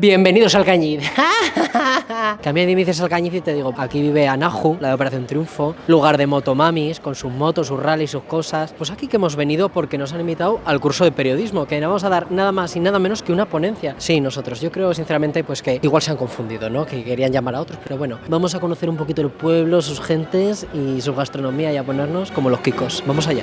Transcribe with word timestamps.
Bienvenidos 0.00 0.54
al 0.54 0.64
Cañiz. 0.64 1.00
mí 2.44 2.52
me 2.52 2.66
dices 2.76 3.00
al 3.00 3.08
Cañiz 3.08 3.34
y 3.34 3.40
te 3.40 3.52
digo, 3.52 3.74
aquí 3.76 4.00
vive 4.00 4.28
Anahu, 4.28 4.76
la 4.80 4.86
de 4.86 4.94
Operación 4.94 5.26
Triunfo, 5.26 5.74
lugar 5.88 6.16
de 6.18 6.28
motomamis, 6.28 7.00
con 7.00 7.16
sus 7.16 7.32
motos, 7.32 7.66
sus 7.66 7.82
rallies, 7.82 8.12
sus 8.12 8.22
cosas. 8.22 8.72
Pues 8.78 8.92
aquí 8.92 9.08
que 9.08 9.16
hemos 9.16 9.34
venido 9.34 9.70
porque 9.70 9.98
nos 9.98 10.12
han 10.12 10.20
invitado 10.20 10.60
al 10.64 10.78
curso 10.78 11.02
de 11.02 11.10
periodismo, 11.10 11.66
que 11.66 11.80
vamos 11.80 12.04
a 12.04 12.10
dar 12.10 12.30
nada 12.30 12.52
más 12.52 12.76
y 12.76 12.78
nada 12.78 13.00
menos 13.00 13.24
que 13.24 13.32
una 13.32 13.46
ponencia. 13.46 13.96
Sí, 13.98 14.20
nosotros. 14.20 14.60
Yo 14.60 14.70
creo 14.70 14.94
sinceramente 14.94 15.42
pues 15.42 15.62
que 15.62 15.80
igual 15.82 16.00
se 16.00 16.12
han 16.12 16.16
confundido, 16.16 16.70
¿no? 16.70 16.86
Que 16.86 17.02
querían 17.02 17.32
llamar 17.32 17.56
a 17.56 17.60
otros, 17.60 17.80
pero 17.82 17.98
bueno, 17.98 18.20
vamos 18.28 18.54
a 18.54 18.60
conocer 18.60 18.88
un 18.88 18.96
poquito 18.96 19.20
el 19.20 19.30
pueblo, 19.30 19.82
sus 19.82 20.00
gentes 20.00 20.64
y 20.72 21.00
su 21.00 21.12
gastronomía 21.12 21.72
y 21.72 21.76
a 21.76 21.82
ponernos 21.82 22.30
como 22.30 22.50
los 22.50 22.60
kikos. 22.60 23.02
Vamos 23.04 23.26
allá. 23.26 23.42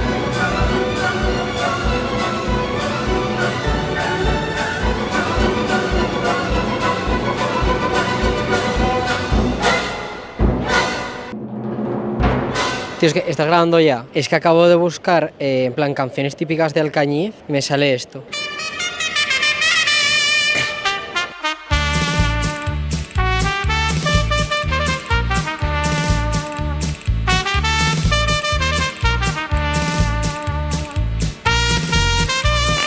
Estás 13.05 13.45
grabando 13.45 13.80
ya. 13.80 14.05
Es 14.16 14.27
que 14.27 14.36
acabo 14.36 14.68
de 14.68 14.73
buscar, 14.73 15.34
eh, 15.38 15.66
en 15.66 15.73
plan, 15.73 15.94
canciones 15.94 16.36
típicas 16.36 16.73
de 16.73 16.82
Alcañiz 16.82 17.36
y 17.48 17.52
me 17.52 17.62
sale 17.62 17.94
esto. 17.94 18.23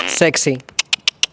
Sexy. 0.09 0.59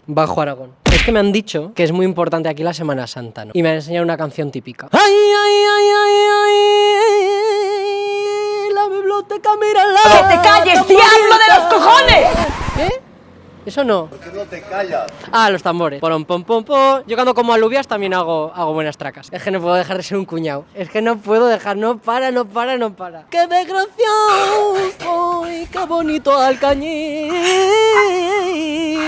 Bajo 0.05 0.41
Aragón. 0.41 0.73
Es 0.93 1.01
que 1.01 1.11
me 1.11 1.17
han 1.17 1.31
dicho 1.31 1.73
que 1.73 1.83
es 1.83 1.91
muy 1.91 2.05
importante 2.05 2.49
aquí 2.49 2.61
la 2.61 2.73
Semana 2.73 3.07
Santa, 3.07 3.45
¿no? 3.45 3.51
Y 3.55 3.63
me 3.63 3.69
han 3.69 3.75
enseñado 3.75 4.03
una 4.03 4.15
canción 4.15 4.51
típica. 4.51 4.89
¡Ay, 4.91 5.01
ay, 5.01 5.63
ay, 5.75 5.87
ay, 5.89 6.13
ay! 6.29 6.94
Biblioteca. 9.15 9.51
¡Que 10.29 10.35
te 10.35 10.41
calles, 10.41 10.87
diablo 10.87 11.37
de 11.37 11.47
los 11.55 11.73
cojones! 11.73 12.27
¿Qué? 12.75 13.04
Eso 13.65 13.83
no. 13.83 14.05
¿Por 14.07 14.19
qué 14.19 14.29
no 14.31 14.43
te 14.43 14.61
callas? 14.61 15.11
Ah, 15.31 15.49
los 15.49 15.63
tambores. 15.63 15.99
Pom, 15.99 16.23
pom, 16.23 16.43
pom, 16.43 16.63
pom. 16.63 17.01
Yo 17.07 17.15
cuando 17.15 17.33
como 17.33 17.53
alubias 17.53 17.87
también 17.87 18.13
hago, 18.13 18.51
hago 18.53 18.73
buenas 18.73 18.97
tracas. 18.97 19.27
Es 19.31 19.41
que 19.41 19.49
no 19.49 19.59
puedo 19.59 19.73
dejar 19.75 19.97
de 19.97 20.03
ser 20.03 20.17
un 20.17 20.25
cuñado. 20.25 20.65
Es 20.75 20.89
que 20.89 21.01
no 21.01 21.17
puedo 21.17 21.47
dejar, 21.47 21.75
no 21.75 21.97
para, 21.97 22.29
no 22.31 22.45
para, 22.45 22.77
no 22.77 22.95
para. 22.95 23.25
¡Qué 23.29 23.47
desgraciado! 23.47 24.75
¡Ay, 25.45 25.67
qué 25.71 25.79
bonito 25.87 26.37
alcañiz! 26.37 27.31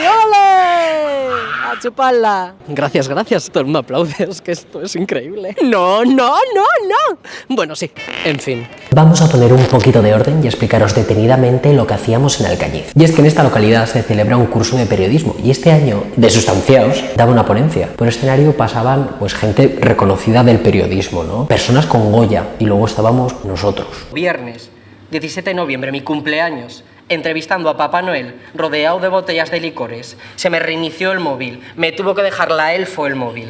¡Ole! 0.08 1.28
¡A 1.66 1.80
chuparla! 1.82 2.56
Gracias, 2.68 3.08
gracias. 3.08 3.50
Todo 3.50 3.60
el 3.60 3.66
mundo 3.66 3.80
aplaude. 3.80 4.16
Es 4.20 4.42
que 4.42 4.54
esto 4.54 4.82
es 4.82 4.96
increíble. 4.96 5.56
No, 5.64 6.04
no, 6.04 6.34
no, 6.56 6.66
no. 6.88 7.20
Bueno, 7.50 7.76
sí. 7.76 7.92
En 8.26 8.40
fin. 8.40 8.68
Vamos 8.92 9.22
a 9.22 9.30
poner 9.30 9.54
un 9.54 9.66
poquito 9.66 10.02
de 10.02 10.14
orden 10.14 10.44
y 10.44 10.48
explicaros 10.48 10.96
detenidamente 10.96 11.74
lo 11.74 11.86
que 11.86 11.94
hacíamos 11.94 12.40
en 12.40 12.48
Alcañiz. 12.48 12.92
Y 12.96 13.04
es 13.04 13.12
que 13.12 13.22
en 13.22 13.28
esta 13.28 13.44
localidad 13.44 13.86
se 13.86 14.02
celebra 14.02 14.38
un 14.38 14.47
curso 14.50 14.78
de 14.78 14.86
periodismo 14.86 15.36
y 15.44 15.52
este 15.52 15.72
año, 15.72 16.04
de 16.16 16.30
sustanciados, 16.30 17.04
daba 17.16 17.32
una 17.32 17.46
ponencia. 17.46 17.90
Por 17.96 18.08
escenario 18.08 18.56
pasaban 18.56 19.16
pues 19.20 19.34
gente 19.34 19.78
reconocida 19.80 20.44
del 20.44 20.60
periodismo, 20.60 21.24
¿no? 21.24 21.48
Personas 21.48 21.86
con 21.86 22.12
Goya 22.12 22.50
y 22.60 22.66
luego 22.66 22.86
estábamos 22.86 23.46
nosotros. 23.46 23.88
Viernes, 24.14 24.70
17 25.12 25.50
de 25.50 25.54
noviembre, 25.54 25.92
mi 25.92 26.02
cumpleaños. 26.02 26.84
Entrevistando 27.10 27.70
a 27.70 27.78
Papá 27.78 28.02
Noel, 28.02 28.36
rodeado 28.54 29.00
de 29.00 29.08
botellas 29.08 29.50
de 29.50 29.62
licores. 29.62 30.18
Se 30.36 30.50
me 30.50 30.60
reinició 30.60 31.14
el 31.14 31.22
móvil. 31.22 31.62
Me 31.78 31.94
tuvo 31.94 32.14
que 32.16 32.22
dejar 32.22 32.52
la 32.52 32.74
elfo 32.74 33.08
el 33.08 33.16
móvil. 33.16 33.48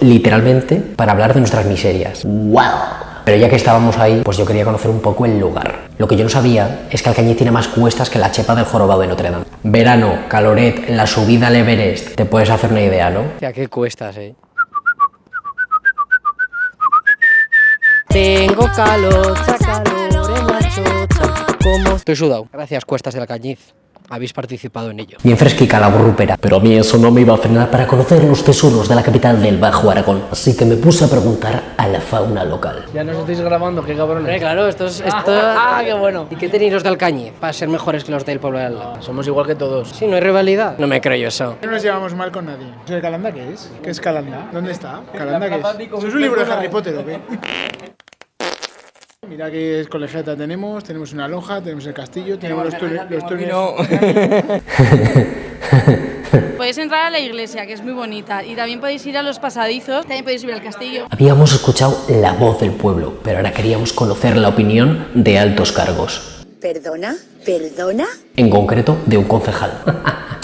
Literalmente 0.00 0.76
para 0.76 1.12
hablar 1.12 1.34
de 1.34 1.40
nuestras 1.40 1.66
miserias. 1.66 2.24
¡Wow! 2.24 3.05
Pero 3.26 3.38
ya 3.38 3.50
que 3.50 3.56
estábamos 3.56 3.98
ahí, 3.98 4.22
pues 4.24 4.36
yo 4.36 4.46
quería 4.46 4.64
conocer 4.64 4.88
un 4.88 5.00
poco 5.00 5.26
el 5.26 5.40
lugar. 5.40 5.88
Lo 5.98 6.06
que 6.06 6.16
yo 6.16 6.22
no 6.22 6.30
sabía 6.30 6.86
es 6.92 7.02
que 7.02 7.08
Alcañiz 7.08 7.36
tiene 7.36 7.50
más 7.50 7.66
cuestas 7.66 8.08
que 8.08 8.20
la 8.20 8.30
chepa 8.30 8.54
del 8.54 8.64
jorobado 8.66 9.00
de 9.00 9.08
Notre 9.08 9.32
Dame. 9.32 9.44
Verano, 9.64 10.20
caloret, 10.28 10.88
la 10.90 11.08
subida 11.08 11.48
al 11.48 11.56
Everest. 11.56 12.14
Te 12.14 12.24
puedes 12.24 12.48
hacer 12.50 12.70
una 12.70 12.82
idea, 12.82 13.10
¿no? 13.10 13.24
Ya 13.40 13.52
qué 13.52 13.66
cuestas, 13.66 14.16
eh. 14.18 14.36
Tengo 18.06 18.68
calor, 18.76 19.36
calor 19.58 20.38
en 20.38 20.46
la 20.46 20.60
chota. 20.70 21.46
¿Cómo? 21.64 21.96
Estoy 21.96 22.14
sudado. 22.14 22.46
Gracias, 22.52 22.84
cuestas 22.84 23.12
de 23.14 23.22
Alcañiz. 23.22 23.74
Habéis 24.08 24.32
participado 24.32 24.90
en 24.90 25.00
ello. 25.00 25.18
Bien 25.22 25.36
fresquica 25.36 25.80
la 25.80 25.88
burrupera, 25.88 26.36
pero 26.40 26.56
a 26.56 26.60
mí 26.60 26.74
eso 26.74 26.96
no 26.98 27.10
me 27.10 27.22
iba 27.22 27.34
a 27.34 27.36
frenar 27.36 27.70
para 27.70 27.86
conocer 27.86 28.22
los 28.22 28.44
tesoros 28.44 28.88
de 28.88 28.94
la 28.94 29.02
capital 29.02 29.42
del 29.42 29.58
Bajo 29.58 29.90
Aragón. 29.90 30.22
Así 30.30 30.56
que 30.56 30.64
me 30.64 30.76
puse 30.76 31.04
a 31.04 31.08
preguntar 31.08 31.74
a 31.76 31.88
la 31.88 32.00
fauna 32.00 32.44
local. 32.44 32.84
Ya 32.94 33.02
nos 33.02 33.16
estáis 33.16 33.40
grabando, 33.40 33.84
qué 33.84 33.96
cabrones. 33.96 34.34
Eh, 34.34 34.38
claro, 34.38 34.68
esto 34.68 34.86
es. 34.86 35.00
Esto... 35.00 35.32
Ah, 35.32 35.82
qué 35.84 35.94
bueno. 35.94 36.26
¿Y 36.30 36.36
qué 36.36 36.48
tenéis 36.48 36.72
los 36.72 36.82
de 36.82 36.88
Alcañiz 36.88 37.32
para 37.40 37.52
ser 37.52 37.68
mejores 37.68 38.04
que 38.04 38.12
los 38.12 38.24
del 38.24 38.38
pueblo 38.38 38.58
de 38.58 38.66
al 38.66 38.78
lado? 38.78 39.02
Somos 39.02 39.26
igual 39.26 39.46
que 39.46 39.54
todos. 39.54 39.90
Sí, 39.90 40.06
no 40.06 40.14
hay 40.14 40.20
rivalidad. 40.20 40.78
No 40.78 40.86
me 40.86 41.00
creo 41.00 41.16
yo 41.16 41.28
eso. 41.28 41.56
No 41.62 41.70
nos 41.70 41.82
llevamos 41.82 42.14
mal 42.14 42.30
con 42.30 42.46
nadie. 42.46 42.66
¿El 42.88 43.00
Calanda 43.00 43.32
qué 43.32 43.52
es? 43.52 43.70
¿Qué 43.82 43.90
es 43.90 44.00
Calanda? 44.00 44.48
¿Dónde 44.52 44.72
está? 44.72 45.00
¿Calanda 45.12 45.48
qué 45.48 45.56
es? 45.56 45.88
¿Eso 45.98 46.06
es 46.06 46.14
un 46.14 46.22
libro 46.22 46.44
de 46.44 46.52
Harry 46.52 46.68
Potter 46.68 46.96
o 46.96 47.04
qué? 47.04 47.18
Mira 49.28 49.50
qué 49.50 49.84
colegiata 49.90 50.36
tenemos, 50.36 50.84
tenemos 50.84 51.12
una 51.12 51.26
lonja, 51.26 51.60
tenemos 51.60 51.84
el 51.86 51.94
castillo, 51.94 52.38
tenemos 52.38 52.64
los 52.66 52.78
túneles. 52.78 53.10
Los 53.10 53.26
túneles. 53.28 53.54
Podéis 56.56 56.78
entrar 56.78 57.06
a 57.06 57.10
la 57.10 57.18
iglesia, 57.18 57.66
que 57.66 57.72
es 57.72 57.82
muy 57.82 57.92
bonita, 57.92 58.44
y 58.44 58.54
también 58.54 58.80
podéis 58.80 59.04
ir 59.06 59.16
a 59.16 59.22
los 59.22 59.38
pasadizos, 59.38 60.02
también 60.02 60.22
podéis 60.24 60.42
subir 60.42 60.54
al 60.54 60.62
castillo. 60.62 61.06
Habíamos 61.10 61.52
escuchado 61.52 61.98
la 62.08 62.32
voz 62.34 62.60
del 62.60 62.72
pueblo, 62.72 63.14
pero 63.22 63.38
ahora 63.38 63.52
queríamos 63.52 63.92
conocer 63.92 64.36
la 64.36 64.48
opinión 64.48 65.08
de 65.14 65.38
altos 65.38 65.72
cargos. 65.72 66.46
¿Perdona? 66.60 67.16
¿Perdona? 67.44 68.06
En 68.36 68.48
concreto, 68.48 68.98
de 69.06 69.18
un 69.18 69.24
concejal. 69.24 69.72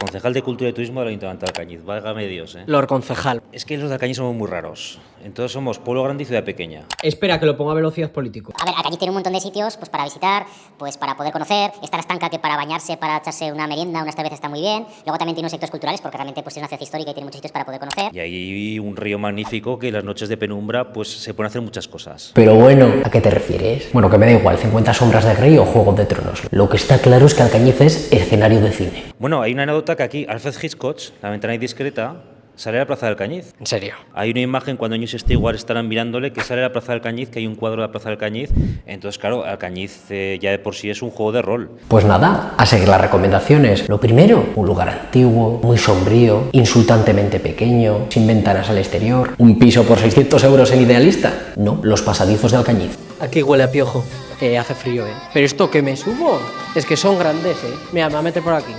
Concejal 0.00 0.32
de 0.34 0.42
Cultura 0.42 0.68
y 0.68 0.72
Turismo 0.72 1.00
del 1.00 1.10
Ayuntamiento 1.10 1.46
de 1.46 1.50
Alcañiz, 1.50 1.84
válgame 1.84 2.26
Dios, 2.26 2.56
¿eh? 2.56 2.64
Lord 2.66 2.88
Concejal. 2.88 3.40
Es 3.52 3.64
que 3.64 3.78
los 3.78 3.88
de 3.88 3.94
Alcañiz 3.94 4.16
somos 4.16 4.34
muy 4.34 4.48
raros. 4.48 4.98
Entonces 5.24 5.52
somos 5.52 5.78
pueblo 5.78 6.02
grande 6.02 6.24
y 6.24 6.26
ciudad 6.26 6.44
pequeña. 6.44 6.84
Espera, 7.02 7.38
que 7.38 7.46
lo 7.46 7.56
ponga 7.56 7.72
a 7.72 7.74
velocidad 7.74 8.10
político. 8.10 8.52
A 8.60 8.64
ver, 8.64 8.74
Alcañiz 8.76 8.98
tiene 8.98 9.10
un 9.10 9.16
montón 9.16 9.32
de 9.32 9.40
sitios 9.40 9.76
pues 9.76 9.88
para 9.88 10.04
visitar, 10.04 10.46
pues 10.78 10.96
para 10.96 11.16
poder 11.16 11.32
conocer. 11.32 11.72
Está 11.82 11.96
la 11.96 12.02
estanca 12.02 12.28
que 12.28 12.38
para 12.38 12.56
bañarse, 12.56 12.96
para 12.96 13.18
echarse 13.18 13.52
una 13.52 13.66
merienda, 13.66 14.02
unas 14.02 14.14
cervezas 14.14 14.38
está 14.38 14.48
muy 14.48 14.60
bien. 14.60 14.86
Luego 15.04 15.18
también 15.18 15.34
tiene 15.34 15.44
unos 15.44 15.52
sectores 15.52 15.70
culturales 15.70 16.00
porque 16.00 16.16
realmente 16.16 16.42
pues 16.42 16.56
es 16.56 16.60
una 16.60 16.68
ciudad 16.68 16.82
histórica 16.82 17.10
y 17.10 17.14
tiene 17.14 17.26
muchos 17.26 17.38
sitios 17.38 17.52
para 17.52 17.64
poder 17.64 17.80
conocer. 17.80 18.14
Y 18.14 18.20
hay 18.20 18.78
un 18.78 18.96
río 18.96 19.18
magnífico 19.18 19.78
que 19.78 19.92
las 19.92 20.04
noches 20.04 20.28
de 20.28 20.36
penumbra 20.36 20.92
pues 20.92 21.08
se 21.08 21.34
pueden 21.34 21.48
hacer 21.48 21.62
muchas 21.62 21.88
cosas. 21.88 22.32
Pero 22.34 22.54
bueno, 22.56 22.92
¿a 23.04 23.10
qué 23.10 23.20
te 23.20 23.30
refieres? 23.30 23.92
Bueno, 23.92 24.10
que 24.10 24.18
me 24.18 24.26
da 24.26 24.32
igual, 24.32 24.58
50 24.58 24.94
sombras 24.94 25.24
de 25.24 25.34
Grey 25.34 25.58
o 25.58 25.64
Juego 25.64 25.92
de 25.92 26.06
Tronos. 26.06 26.42
Lo 26.50 26.68
que 26.68 26.76
está 26.76 26.98
claro 26.98 27.26
es 27.26 27.34
que 27.34 27.42
Alcañiz 27.42 27.80
es 27.80 28.12
escenario 28.12 28.60
de 28.60 28.72
cine. 28.72 29.04
Bueno, 29.18 29.42
hay 29.42 29.52
una 29.52 29.62
anécdota 29.62 29.96
que 29.96 30.02
aquí 30.02 30.26
Alfred 30.28 30.54
Hitchcock, 30.60 30.98
la 31.22 31.30
ventana 31.30 31.54
indiscreta, 31.54 32.16
sale 32.56 32.78
a 32.78 32.80
la 32.80 32.86
Plaza 32.86 33.06
del 33.06 33.16
Cañiz. 33.16 33.54
En 33.58 33.66
serio. 33.66 33.94
Hay 34.14 34.30
una 34.30 34.40
imagen 34.40 34.76
cuando 34.76 34.96
News 34.96 35.16
Stewart 35.18 35.56
estarán 35.56 35.88
mirándole 35.88 36.32
que 36.32 36.42
sale 36.42 36.60
a 36.60 36.64
la 36.64 36.72
Plaza 36.72 36.92
del 36.92 37.00
Cañiz, 37.00 37.30
que 37.30 37.38
hay 37.38 37.46
un 37.46 37.54
cuadro 37.54 37.80
de 37.80 37.88
la 37.88 37.92
Plaza 37.92 38.08
del 38.08 38.18
Cañiz. 38.18 38.50
Entonces, 38.86 39.18
claro, 39.18 39.44
Alcañiz 39.44 40.10
eh, 40.10 40.38
ya 40.40 40.50
de 40.50 40.58
por 40.58 40.74
sí 40.74 40.90
es 40.90 41.02
un 41.02 41.10
juego 41.10 41.32
de 41.32 41.42
rol. 41.42 41.70
Pues 41.88 42.04
nada, 42.04 42.54
a 42.56 42.66
seguir 42.66 42.88
las 42.88 43.00
recomendaciones. 43.00 43.88
Lo 43.88 43.98
primero, 43.98 44.52
un 44.56 44.66
lugar 44.66 44.88
antiguo, 44.88 45.60
muy 45.62 45.78
sombrío, 45.78 46.48
insultantemente 46.52 47.40
pequeño, 47.40 48.06
sin 48.10 48.26
ventanas 48.26 48.68
al 48.70 48.78
exterior. 48.78 49.34
¿Un 49.38 49.58
piso 49.58 49.84
por 49.84 49.98
600 49.98 50.42
euros 50.44 50.70
en 50.72 50.82
Idealista? 50.82 51.52
No, 51.56 51.80
los 51.82 52.02
pasadizos 52.02 52.52
de 52.52 52.58
Alcañiz. 52.58 52.98
Aquí 53.20 53.42
huele 53.42 53.64
a 53.64 53.70
piojo. 53.70 54.04
Eh, 54.40 54.58
hace 54.58 54.74
frío, 54.74 55.06
¿eh? 55.06 55.12
Pero 55.32 55.46
esto 55.46 55.70
que 55.70 55.82
me 55.82 55.96
subo, 55.96 56.40
es 56.74 56.84
que 56.84 56.96
son 56.96 57.16
grandes, 57.16 57.56
¿eh? 57.58 57.74
Mira, 57.92 58.08
me 58.08 58.14
voy 58.14 58.20
a 58.20 58.22
meter 58.22 58.42
por 58.42 58.54
aquí. 58.54 58.72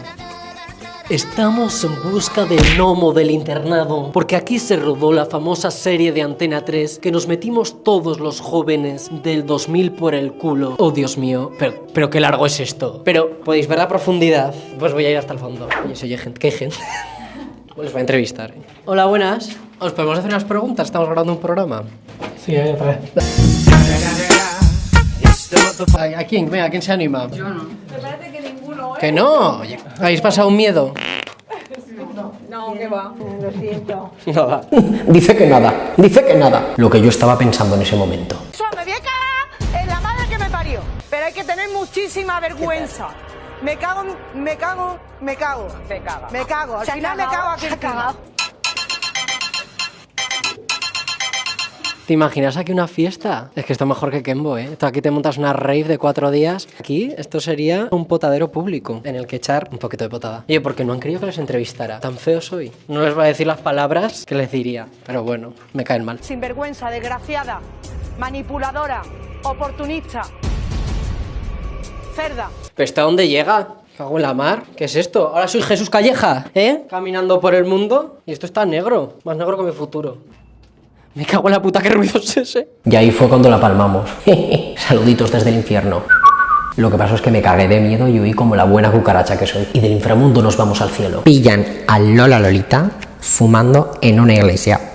Estamos 1.10 1.84
en 1.84 2.02
busca 2.02 2.46
del 2.46 2.62
gnomo 2.78 3.12
del 3.12 3.30
internado, 3.30 4.12
porque 4.14 4.38
aquí 4.38 4.58
se 4.58 4.78
rodó 4.78 5.12
la 5.12 5.26
famosa 5.26 5.70
serie 5.70 6.14
de 6.14 6.22
Antena 6.22 6.64
3 6.64 7.00
que 7.00 7.12
nos 7.12 7.28
metimos 7.28 7.84
todos 7.84 8.20
los 8.20 8.40
jóvenes 8.40 9.10
del 9.22 9.46
2000 9.46 9.92
por 9.92 10.16
el 10.16 10.32
culo. 10.34 10.76
Oh, 10.80 10.92
Dios 10.92 11.18
mío, 11.18 11.52
pero, 11.60 11.86
pero 11.94 12.10
qué 12.10 12.22
largo 12.22 12.46
es 12.46 12.60
esto. 12.62 13.02
Pero, 13.04 13.40
¿podéis 13.42 13.68
ver 13.68 13.80
la 13.80 13.88
profundidad? 13.90 14.54
Pues 14.80 14.94
voy 14.94 15.06
a 15.06 15.12
ir 15.12 15.18
hasta 15.18 15.34
el 15.34 15.40
fondo. 15.40 15.68
Oye, 15.86 15.96
soy 15.96 16.18
gente, 16.18 16.40
¿qué 16.40 16.52
gente? 16.52 16.78
Pues 17.76 17.86
les 17.86 17.92
voy 17.94 18.00
a 18.00 18.02
entrevistar. 18.02 18.52
¿eh? 18.52 18.62
Hola, 18.86 19.06
buenas. 19.08 19.50
¿Os 19.80 19.94
podemos 19.94 20.20
hacer 20.20 20.30
unas 20.30 20.44
preguntas? 20.44 20.86
Estamos 20.86 21.08
grabando 21.08 21.34
un 21.34 21.40
programa. 21.40 21.82
Sí, 22.46 22.56
ahí 22.56 22.70
atrás. 22.70 23.00
¿A, 25.98 26.20
a 26.20 26.24
quién? 26.26 26.52
Venga, 26.52 26.70
¿quién 26.70 26.84
se 26.84 26.92
anima? 26.92 27.28
Yo 27.32 27.50
no. 27.50 27.64
Me 27.64 27.98
parece 28.00 28.32
que 28.32 28.42
ninguno, 28.42 28.93
¿eh? 28.93 28.93
¿Que 29.04 29.12
no? 29.12 29.60
Oye, 29.60 29.78
¿Habéis 30.00 30.22
pasado 30.22 30.48
un 30.48 30.56
miedo? 30.56 30.94
No, 32.48 32.74
que 32.74 32.88
va. 32.88 33.14
Nada. 34.28 34.62
Dice 35.08 35.36
que 35.36 35.46
nada, 35.46 35.74
dice 35.98 36.24
que 36.24 36.34
nada. 36.36 36.74
Lo 36.78 36.90
que 36.90 37.02
yo 37.02 37.10
estaba 37.10 37.38
pensando 37.38 37.76
en 37.76 37.82
ese 37.82 37.98
momento. 37.98 38.38
Me 38.78 38.82
voy 38.82 38.94
a 38.94 39.00
cagar 39.02 39.82
en 39.82 39.90
la 39.90 40.00
madre 40.00 40.30
que 40.30 40.38
me 40.38 40.50
parió. 40.50 40.80
Pero 41.10 41.26
hay 41.26 41.34
que 41.34 41.44
tener 41.44 41.70
muchísima 41.72 42.40
vergüenza. 42.40 43.10
Me 43.62 43.76
cago, 43.76 44.04
me 44.36 44.56
cago, 44.56 44.98
me 45.20 45.36
cago. 45.36 45.68
Me 45.90 46.00
cago. 46.00 46.28
Me 46.32 46.46
cago. 46.46 46.78
Al 46.78 46.88
final 46.88 47.18
me 47.18 47.24
cago 47.26 47.50
aquí. 47.50 48.33
¿Te 52.14 52.16
imaginas 52.16 52.58
aquí 52.58 52.72
una 52.72 52.88
fiesta? 52.88 53.50
Es 53.56 53.66
que 53.66 53.74
esto 53.74 53.86
es 53.86 53.88
mejor 53.88 54.12
que 54.12 54.22
Kembo, 54.22 54.56
¿eh? 54.56 54.78
Aquí 54.80 55.02
te 55.02 55.10
montas 55.10 55.40
una 55.40 55.52
rave 55.52 55.86
de 55.86 55.98
cuatro 55.98 56.30
días. 56.30 56.68
Aquí 56.80 57.12
esto 57.18 57.40
sería 57.40 57.88
un 57.90 58.06
potadero 58.06 58.52
público 58.52 59.02
en 59.04 59.16
el 59.16 59.26
que 59.26 59.38
echar 59.38 59.68
un 59.72 59.80
poquito 59.80 60.04
de 60.04 60.12
potada. 60.12 60.46
Oye, 60.48 60.62
porque 60.62 60.86
no 60.86 60.94
han 60.94 61.00
querido 61.00 61.22
que 61.22 61.26
les 61.26 61.40
entrevistara. 61.40 62.00
Tan 62.02 62.18
feo 62.18 62.40
soy. 62.40 62.72
No 62.88 63.02
les 63.02 63.16
voy 63.16 63.24
a 63.24 63.28
decir 63.30 63.48
las 63.48 63.62
palabras 63.62 64.28
que 64.28 64.36
les 64.36 64.52
diría. 64.52 64.86
Pero 65.08 65.24
bueno, 65.24 65.54
me 65.74 65.84
caen 65.84 66.06
mal. 66.06 66.20
Sinvergüenza, 66.22 66.92
desgraciada, 66.92 67.62
manipuladora, 68.20 69.02
oportunista, 69.46 70.22
cerda. 72.14 72.52
¿Pero 72.76 72.84
hasta 72.86 73.02
dónde 73.02 73.28
llega? 73.28 73.70
Cago 73.98 74.18
en 74.18 74.22
la 74.22 74.36
mar. 74.36 74.66
¿Qué 74.78 74.86
es 74.86 74.96
esto? 74.96 75.30
Ahora 75.30 75.48
soy 75.48 75.64
Jesús 75.64 75.90
Calleja, 75.90 76.46
¿eh? 76.54 76.84
Caminando 76.92 77.40
por 77.40 77.56
el 77.56 77.66
mundo. 77.66 78.20
Y 78.28 78.34
esto 78.34 78.46
está 78.46 78.68
negro. 78.68 79.18
Más 79.24 79.36
negro 79.36 79.58
que 79.58 79.64
mi 79.64 79.72
futuro. 79.72 80.20
Me 81.16 81.26
cago 81.26 81.48
en 81.48 81.52
la 81.52 81.62
puta, 81.62 81.80
qué 81.80 81.90
ruido 81.90 82.20
es 82.20 82.38
ese. 82.38 82.68
Y 82.86 82.96
ahí 82.96 83.12
fue 83.12 83.30
cuando 83.30 83.48
la 83.48 83.60
palmamos. 83.60 84.10
Saluditos 84.78 85.32
desde 85.32 85.52
el 85.52 85.58
infierno. 85.58 86.02
Lo 86.76 86.90
que 86.90 86.98
pasó 86.98 87.14
es 87.14 87.22
que 87.22 87.30
me 87.30 87.40
cagué 87.40 87.68
de 87.68 87.80
miedo 87.80 88.08
y 88.08 88.20
huí 88.20 88.34
como 88.34 88.56
la 88.56 88.64
buena 88.64 88.92
cucaracha 88.92 89.38
que 89.38 89.46
soy. 89.46 89.68
Y 89.74 89.80
del 89.80 89.92
inframundo 89.92 90.42
nos 90.42 90.58
vamos 90.58 90.82
al 90.82 90.90
cielo. 90.90 91.22
Pillan 91.22 91.66
a 91.88 92.00
Lola 92.00 92.40
Lolita 92.40 92.90
fumando 93.20 94.00
en 94.02 94.20
una 94.20 94.34
iglesia. 94.34 94.93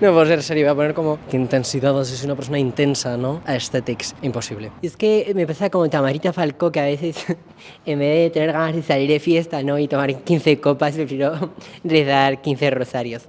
No 0.10 0.12
puedo 0.12 0.24
ser 0.24 0.42
serio, 0.42 0.64
voy 0.64 0.72
a 0.72 0.74
poner 0.74 0.94
como 0.94 1.18
que 1.30 1.36
intensidad, 1.36 1.94
o 1.94 2.02
sea, 2.04 2.16
soy 2.16 2.24
una 2.26 2.34
persona 2.34 2.58
intensa, 2.58 3.18
¿no? 3.18 3.42
Aesthetics, 3.44 4.14
imposible. 4.22 4.72
Y 4.80 4.86
es 4.86 4.96
que 4.96 5.30
me 5.34 5.46
pasa 5.46 5.68
como 5.68 5.90
Tamarita 5.90 6.32
Falcó, 6.32 6.72
que 6.72 6.80
a 6.80 6.84
veces, 6.84 7.16
en 7.86 7.98
vez 7.98 8.24
de 8.24 8.30
tener 8.30 8.52
ganas 8.52 8.74
de 8.74 8.82
salir 8.82 9.10
de 9.10 9.20
fiesta, 9.20 9.62
¿no? 9.62 9.78
Y 9.78 9.88
tomar 9.88 10.14
15 10.14 10.58
copas, 10.58 10.94
prefiero 10.94 11.50
rezar 11.84 12.40
15 12.40 12.70
rosarios. 12.70 13.28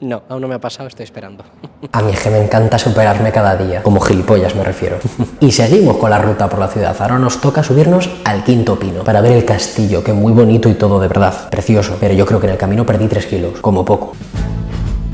No, 0.00 0.22
aún 0.28 0.42
no 0.42 0.48
me 0.48 0.54
ha 0.56 0.60
pasado, 0.60 0.88
estoy 0.88 1.04
esperando. 1.04 1.44
A 1.92 2.02
mí 2.02 2.12
es 2.12 2.20
que 2.20 2.30
me 2.30 2.42
encanta 2.42 2.76
superarme 2.78 3.30
cada 3.30 3.56
día, 3.56 3.82
como 3.82 4.00
gilipollas 4.00 4.54
me 4.56 4.64
refiero. 4.64 4.98
Y 5.40 5.52
seguimos 5.52 5.96
con 5.96 6.10
la 6.10 6.18
ruta 6.18 6.48
por 6.48 6.58
la 6.58 6.66
ciudad. 6.66 6.96
Ahora 6.98 7.18
nos 7.18 7.40
toca 7.40 7.62
subirnos 7.62 8.10
al 8.24 8.42
quinto 8.42 8.78
pino 8.78 9.04
para 9.04 9.20
ver 9.20 9.32
el 9.32 9.44
castillo, 9.44 10.02
que 10.02 10.12
muy 10.12 10.32
bonito 10.32 10.68
y 10.68 10.74
todo 10.74 11.00
de 11.00 11.06
verdad, 11.06 11.48
precioso. 11.50 11.98
Pero 12.00 12.14
yo 12.14 12.26
creo 12.26 12.40
que 12.40 12.46
en 12.46 12.52
el 12.52 12.58
camino 12.58 12.84
perdí 12.84 13.06
3 13.06 13.26
kilos, 13.26 13.60
como 13.60 13.84
poco. 13.84 14.14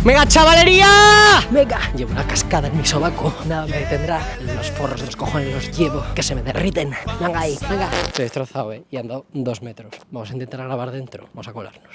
¡Venga, 0.08 0.26
chavalería! 0.26 0.88
¡Venga! 1.50 1.78
Llevo 1.94 2.12
una 2.12 2.26
cascada 2.26 2.68
en 2.68 2.78
mi 2.78 2.86
sobaco. 2.86 3.30
Nada 3.46 3.66
me 3.66 3.76
detendrá. 3.76 4.18
Los 4.56 4.70
forros 4.70 5.00
de 5.00 5.04
los 5.04 5.16
cojones 5.16 5.52
los 5.52 5.78
llevo, 5.78 6.02
que 6.14 6.22
se 6.22 6.34
me 6.34 6.42
derriten. 6.42 6.94
Venga 7.20 7.40
ahí, 7.40 7.58
venga. 7.68 7.90
Estoy 8.06 8.22
destrozado, 8.22 8.72
¿eh? 8.72 8.84
Y 8.90 8.96
ando 8.96 9.26
dos 9.34 9.60
metros. 9.60 9.92
Vamos 10.10 10.30
a 10.30 10.32
intentar 10.32 10.64
grabar 10.64 10.92
dentro. 10.92 11.28
Vamos 11.34 11.46
a 11.48 11.52
colarnos. 11.52 11.94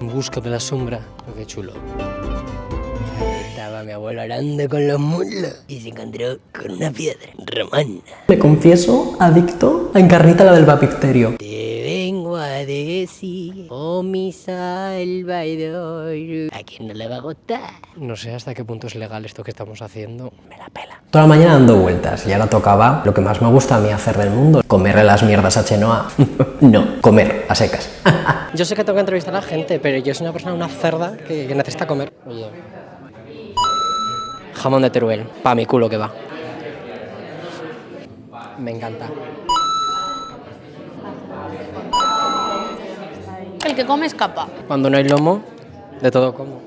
En 0.00 0.08
busca 0.12 0.40
de 0.40 0.50
la 0.50 0.58
sombra. 0.58 0.98
Oh, 1.30 1.36
qué 1.36 1.46
chulo. 1.46 1.72
Estaba 3.50 3.84
mi 3.84 3.92
abuelo 3.92 4.20
arando 4.22 4.68
con 4.68 4.88
los 4.88 4.98
muslos 4.98 5.62
y 5.68 5.80
se 5.80 5.90
encontró 5.90 6.38
con 6.52 6.72
una 6.72 6.90
piedra 6.90 7.30
romana. 7.38 8.00
Me 8.26 8.36
confieso 8.36 9.16
adicto 9.20 9.92
a 9.94 10.00
encarnita 10.00 10.42
la 10.42 10.54
del 10.54 10.64
bapicterio. 10.64 11.36
Te 11.38 11.55
vengo 12.36 12.54
a 12.54 12.64
decir, 12.64 13.66
oh 13.70 14.02
mi 14.02 14.32
salvador, 14.32 16.10
a 16.52 16.62
quien 16.64 16.88
no 16.88 16.94
le 16.94 17.08
va 17.08 17.16
a 17.16 17.20
gustar. 17.20 17.60
No 17.96 18.16
sé 18.16 18.34
hasta 18.34 18.54
qué 18.54 18.64
punto 18.64 18.86
es 18.86 18.94
legal 18.94 19.24
esto 19.24 19.42
que 19.42 19.50
estamos 19.50 19.80
haciendo. 19.80 20.32
Me 20.48 20.56
la 20.58 20.68
pela. 20.68 21.00
Toda 21.10 21.24
la 21.24 21.28
mañana 21.28 21.52
dando 21.54 21.76
vueltas 21.76 22.26
y 22.26 22.32
ahora 22.32 22.48
tocaba 22.48 23.02
lo 23.04 23.14
que 23.14 23.20
más 23.20 23.40
me 23.40 23.48
gusta 23.48 23.76
a 23.76 23.80
mí 23.80 23.90
hacer 23.90 24.16
del 24.18 24.30
mundo, 24.30 24.62
comerle 24.66 25.04
las 25.04 25.22
mierdas 25.22 25.56
a 25.56 25.64
Chenoa. 25.64 26.08
no, 26.60 27.00
comer 27.00 27.46
a 27.48 27.54
secas. 27.54 27.90
yo 28.54 28.64
sé 28.64 28.74
que 28.74 28.84
tengo 28.84 28.96
que 28.96 29.00
entrevistar 29.00 29.34
a 29.34 29.40
la 29.40 29.46
gente, 29.46 29.78
pero 29.78 29.98
yo 29.98 30.12
soy 30.14 30.24
una 30.26 30.32
persona, 30.32 30.54
una 30.54 30.68
cerda 30.68 31.16
que, 31.16 31.46
que 31.46 31.54
necesita 31.54 31.86
comer. 31.86 32.12
Oye. 32.26 32.46
Jamón 34.54 34.82
de 34.82 34.90
Teruel, 34.90 35.24
pa' 35.42 35.54
mi 35.54 35.64
culo 35.64 35.88
que 35.88 35.96
va. 35.96 36.12
Me 38.58 38.70
encanta. 38.70 39.08
El 43.66 43.74
que 43.74 43.84
come 43.84 44.06
escapa. 44.06 44.46
Cuando 44.68 44.88
no 44.88 44.96
hay 44.96 45.02
lomo, 45.02 45.42
de 46.00 46.08
todo 46.12 46.32
como. 46.32 46.60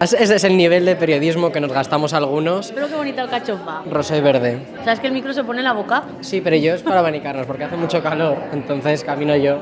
Ese 0.00 0.36
es 0.36 0.44
el 0.44 0.56
nivel 0.56 0.84
de 0.84 0.94
periodismo 0.94 1.50
que 1.50 1.60
nos 1.60 1.72
gastamos 1.72 2.12
algunos. 2.14 2.70
Pero 2.70 2.86
qué 2.86 2.94
bonita 2.94 3.22
alcachofa. 3.22 3.82
Rosa 3.90 4.16
y 4.16 4.20
verde. 4.20 4.66
¿Sabes 4.84 5.00
que 5.00 5.08
el 5.08 5.14
micro 5.14 5.32
se 5.32 5.42
pone 5.42 5.58
en 5.58 5.64
la 5.64 5.72
boca? 5.72 6.04
Sí, 6.20 6.40
pero 6.40 6.54
yo 6.54 6.74
es 6.74 6.82
para 6.82 7.00
abanicarnos 7.00 7.44
porque 7.44 7.64
hace 7.64 7.76
mucho 7.76 8.04
calor. 8.04 8.36
Entonces 8.52 9.02
camino 9.02 9.34
yo, 9.34 9.58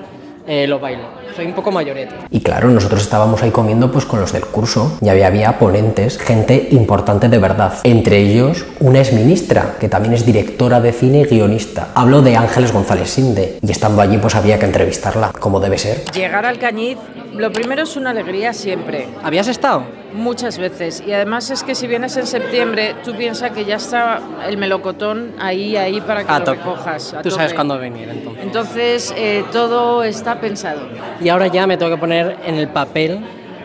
eh, 0.46 0.66
lo 0.66 0.78
bailo. 0.78 1.04
Soy 1.34 1.46
un 1.46 1.52
poco 1.52 1.70
mayorete. 1.70 2.14
Y 2.30 2.40
claro, 2.40 2.68
nosotros 2.68 3.02
estábamos 3.02 3.42
ahí 3.42 3.50
comiendo 3.50 3.90
pues 3.90 4.04
con 4.04 4.20
los 4.20 4.32
del 4.32 4.44
curso. 4.44 4.98
Y 5.00 5.08
había, 5.08 5.28
había 5.28 5.58
ponentes, 5.58 6.18
gente 6.18 6.68
importante 6.72 7.28
de 7.28 7.38
verdad. 7.38 7.74
Entre 7.84 8.18
ellos, 8.18 8.66
una 8.80 9.00
exministra, 9.00 9.76
que 9.80 9.88
también 9.88 10.14
es 10.14 10.26
directora 10.26 10.80
de 10.80 10.92
cine 10.92 11.20
y 11.20 11.24
guionista. 11.24 11.88
Hablo 11.94 12.22
de 12.22 12.36
Ángeles 12.36 12.72
González 12.72 13.10
Sinde. 13.10 13.58
Y 13.62 13.70
estando 13.70 14.02
allí, 14.02 14.18
pues 14.18 14.34
había 14.34 14.58
que 14.58 14.66
entrevistarla, 14.66 15.32
como 15.38 15.60
debe 15.60 15.78
ser. 15.78 16.04
Llegar 16.12 16.44
al 16.44 16.58
Cañiz, 16.58 16.98
lo 17.34 17.52
primero 17.52 17.82
es 17.82 17.96
una 17.96 18.10
alegría 18.10 18.52
siempre, 18.52 19.08
¿Habías 19.22 19.48
estado? 19.48 19.84
muchas 20.14 20.58
veces. 20.58 21.02
Y 21.06 21.12
además 21.12 21.50
es 21.50 21.62
que 21.62 21.74
si 21.74 21.86
vienes 21.86 22.16
en 22.16 22.26
septiembre, 22.26 22.94
tú 23.04 23.14
piensas 23.16 23.50
que 23.52 23.64
ya 23.64 23.76
está 23.76 24.20
el 24.46 24.56
melocotón 24.58 25.32
ahí, 25.40 25.76
ahí 25.76 26.00
para 26.00 26.24
que 26.24 26.30
A 26.32 26.38
lo 26.38 26.44
tope. 26.44 26.58
recojas. 26.58 27.14
a 27.14 27.22
Tú 27.22 27.30
sabes 27.30 27.54
cuándo 27.54 27.78
venir, 27.78 28.08
entonces. 28.08 28.42
Entonces, 28.44 29.14
eh, 29.16 29.44
todo 29.52 30.04
está 30.04 30.40
pensado. 30.40 30.82
Y 31.20 31.28
ahora 31.28 31.46
ya 31.46 31.66
me 31.66 31.76
tengo 31.76 31.90
que 31.92 31.98
poner 32.00 32.36
en 32.44 32.56
el 32.56 32.68
papel 32.68 33.20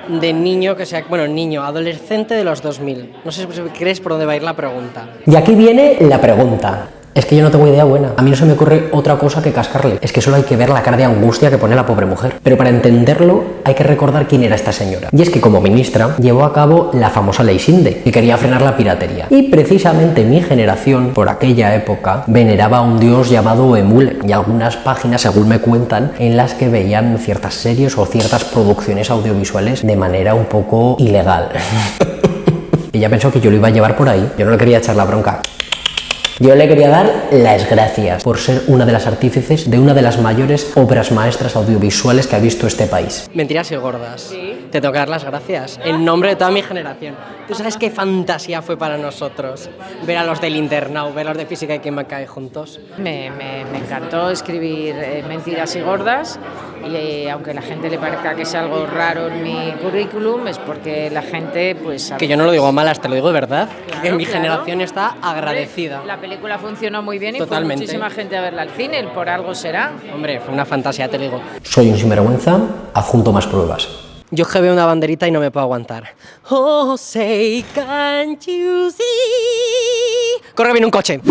de 0.08 0.32
niño 0.32 0.76
que 0.78 0.86
sea, 0.86 1.04
bueno, 1.10 1.28
niño, 1.28 1.64
adolescente 1.64 2.34
de 2.34 2.44
los 2.46 2.62
2000. 2.62 3.16
No 3.26 3.32
sé 3.32 3.42
si 3.52 3.62
crees 3.78 4.00
por 4.00 4.14
dónde 4.14 4.26
va 4.26 4.32
a 4.34 4.36
ir 4.38 4.44
la 4.44 4.54
pregunta. 4.56 5.06
Y 5.26 5.36
aquí 5.36 5.54
viene 5.54 5.98
la 6.02 6.22
pregunta. 6.22 6.88
Es 7.18 7.26
que 7.26 7.36
yo 7.36 7.42
no 7.42 7.50
tengo 7.50 7.68
idea 7.68 7.84
buena. 7.84 8.12
A 8.16 8.22
mí 8.22 8.30
no 8.30 8.36
se 8.36 8.46
me 8.46 8.54
ocurre 8.54 8.90
otra 8.92 9.18
cosa 9.18 9.42
que 9.42 9.52
cascarle. 9.52 9.98
Es 10.02 10.14
que 10.14 10.22
solo 10.22 10.36
hay 10.36 10.44
que 10.44 10.56
ver 10.56 10.70
la 10.70 10.84
cara 10.84 10.98
de 10.98 11.04
angustia 11.04 11.50
que 11.50 11.58
pone 11.58 11.76
la 11.76 11.84
pobre 11.84 12.06
mujer. 12.06 12.34
Pero 12.44 12.58
para 12.58 12.70
entenderlo 12.70 13.44
hay 13.64 13.74
que 13.74 13.84
recordar 13.84 14.28
quién 14.28 14.44
era 14.44 14.54
esta 14.54 14.72
señora. 14.72 15.10
Y 15.12 15.24
es 15.24 15.32
que 15.32 15.42
como 15.42 15.60
ministra 15.60 16.16
llevó 16.18 16.44
a 16.44 16.54
cabo 16.54 16.92
la 16.94 17.10
famosa 17.10 17.44
ley 17.44 17.58
Sinde, 17.58 18.04
que 18.04 18.12
quería 18.12 18.38
frenar 18.38 18.62
la 18.62 18.78
piratería. 18.78 19.26
Y 19.32 19.50
precisamente 19.50 20.26
mi 20.26 20.44
generación, 20.44 21.14
por 21.16 21.28
aquella 21.28 21.74
época, 21.74 22.24
veneraba 22.28 22.78
a 22.78 22.82
un 22.82 23.00
dios 23.00 23.32
llamado 23.32 23.76
Emule. 23.76 24.20
Y 24.24 24.32
algunas 24.32 24.78
páginas, 24.78 25.22
según 25.22 25.48
me 25.48 25.58
cuentan, 25.58 26.12
en 26.20 26.38
las 26.38 26.54
que 26.54 26.70
veían 26.70 27.18
ciertas 27.18 27.56
series 27.56 27.98
o 27.98 28.06
ciertas 28.06 28.44
producciones 28.44 29.10
audiovisuales 29.10 29.88
de 29.88 29.96
manera 29.96 30.36
un 30.36 30.46
poco 30.46 30.98
ilegal. 31.00 31.50
Ella 32.94 33.10
pensó 33.10 33.32
que 33.32 33.42
yo 33.42 33.50
lo 33.50 33.58
iba 33.58 33.70
a 33.70 33.72
llevar 33.72 33.96
por 33.96 34.08
ahí. 34.08 34.32
Yo 34.38 34.46
no 34.46 34.52
le 34.52 34.58
quería 34.60 34.78
echar 34.78 34.96
la 34.96 35.06
bronca. 35.06 35.42
Yo 36.40 36.54
le 36.54 36.68
quería 36.68 36.90
dar 36.90 37.12
las 37.32 37.68
gracias 37.68 38.24
por 38.24 38.38
ser 38.38 38.62
una 38.68 38.86
de 38.86 38.92
las 38.92 39.08
artífices 39.08 39.72
de 39.72 39.80
una 39.80 39.96
de 39.96 40.04
las 40.04 40.20
mayores 40.22 40.72
obras 40.78 41.12
maestras 41.12 41.56
audiovisuales 41.56 42.28
que 42.28 42.36
ha 42.36 42.40
visto 42.40 42.68
este 42.68 42.86
país. 42.86 43.28
Mentiras 43.34 43.72
y 43.72 43.76
gordas. 43.76 44.32
Te 44.72 44.80
tengo 44.80 44.92
que 44.92 45.00
dar 45.00 45.10
las 45.10 45.24
gracias. 45.24 45.80
En 45.84 46.06
nombre 46.06 46.30
de 46.30 46.36
toda 46.36 46.52
mi 46.52 46.62
generación. 46.62 47.16
¿Tú 47.48 47.56
sabes 47.56 47.78
qué 47.78 47.90
fantasía 47.90 48.62
fue 48.62 48.78
para 48.78 48.98
nosotros 49.00 49.68
ver 50.06 50.18
a 50.18 50.24
los 50.26 50.40
del 50.40 50.56
internado, 50.58 51.12
ver 51.12 51.26
a 51.28 51.30
los 51.30 51.38
de 51.38 51.46
física 51.48 51.82
y 51.84 51.92
me 51.92 52.06
cae 52.06 52.28
juntos? 52.28 52.80
Me, 52.98 53.32
me- 53.32 53.66
me 53.72 53.80
encantó 53.80 54.30
escribir 54.30 54.96
eh, 54.96 55.24
mentiras 55.28 55.76
y 55.76 55.82
gordas 55.82 56.38
y 56.88 56.94
eh, 56.96 57.32
aunque 57.32 57.52
a 57.52 57.54
la 57.56 57.62
gente 57.64 57.90
le 57.90 57.98
parezca 57.98 58.36
que 58.36 58.44
es 58.44 58.54
algo 58.54 58.86
raro 58.86 59.28
en 59.30 59.42
mi 59.42 59.72
currículum, 59.82 60.48
es 60.48 60.60
porque 60.60 61.10
la 61.10 61.22
gente 61.24 61.74
pues... 61.82 62.14
Que 62.20 62.28
yo 62.28 62.38
no 62.38 62.44
lo 62.44 62.52
digo 62.52 62.72
malas, 62.72 63.00
te 63.02 63.08
lo 63.10 63.16
digo 63.16 63.28
de 63.28 63.34
verdad. 63.34 63.70
Claro, 63.88 64.02
que 64.04 64.12
mi 64.12 64.26
claro. 64.26 64.42
generación 64.42 64.82
está 64.82 65.16
agradecida. 65.22 66.04
La 66.06 66.18
película 66.28 66.60
funcionó 66.60 67.02
muy 67.02 67.20
bien 67.20 67.36
y 67.36 67.40
Totalmente. 67.40 67.86
fue 67.86 67.86
muchísima 67.86 68.10
gente 68.10 68.36
a 68.36 68.42
verla 68.42 68.64
al 68.64 68.70
cine, 68.72 69.08
por 69.14 69.30
algo 69.30 69.56
será. 69.56 69.94
Hombre, 70.14 70.42
fue 70.42 70.54
una 70.54 70.66
fantasía, 70.66 71.08
te 71.10 71.18
digo. 71.18 71.42
Soy 71.64 71.90
un 71.90 71.98
sinvergüenza, 71.98 72.60
adjunto 72.94 73.32
más 73.32 73.48
pruebas. 73.48 73.88
Yo 74.30 74.44
es 74.44 74.52
que 74.52 74.60
veo 74.60 74.74
una 74.74 74.86
banderita 74.86 75.26
y 75.26 75.32
no 75.32 75.40
me 75.40 75.52
puedo 75.52 75.64
aguantar. 75.64 76.14
Oh, 76.50 76.98
say, 76.98 77.64
can't 77.74 78.46
you 78.46 78.92
see? 78.92 80.44
Corre, 80.54 80.74
viene 80.74 80.86
un 80.86 80.92
coche. 80.92 81.22